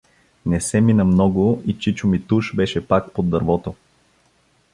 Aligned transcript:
Не 0.45 0.61
се 0.61 0.81
мина 0.81 1.05
много 1.05 1.63
и 1.65 1.77
чичо 1.77 2.07
Митуш 2.07 2.55
беше 2.55 2.87
пак 2.87 3.11
под 3.13 3.29
дървото. 3.29 3.75